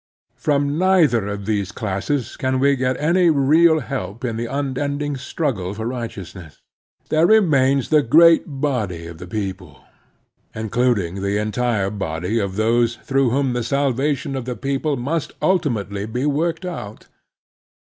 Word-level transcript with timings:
From 0.35 0.79
neither 0.79 1.27
of 1.27 1.45
these 1.45 1.71
classes 1.71 2.35
can 2.35 2.57
we 2.57 2.75
get 2.75 2.97
any 2.99 3.29
real 3.29 3.81
help 3.81 4.25
in 4.25 4.35
the 4.35 4.45
imending 4.45 5.15
struggle 5.15 5.75
for 5.75 5.85
righteousness. 5.85 6.59
There 7.09 7.27
remains 7.27 7.89
the 7.89 8.01
great 8.01 8.45
body 8.47 9.05
of 9.05 9.19
the 9.19 9.27
people, 9.27 9.81
including 10.55 11.21
the 11.21 11.37
entire 11.37 11.91
body 11.91 12.39
of 12.39 12.55
those 12.55 12.95
through 12.95 13.29
whom 13.29 13.53
the 13.53 13.61
salvation 13.63 14.35
of 14.35 14.45
the 14.45 14.55
people 14.55 14.97
must 14.97 15.33
ultimately 15.39 16.07
be 16.07 16.25
worked 16.25 16.65
out. 16.65 17.07